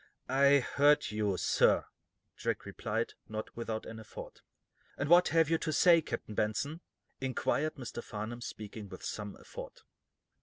[0.29, 1.85] "I heard you, sir,"
[2.35, 4.41] Jack replied, not without an effort.
[4.97, 6.81] "And what have you to say, Captain Benson?"
[7.19, 8.03] inquired Mr.
[8.03, 9.83] Farnum, speaking with some effort.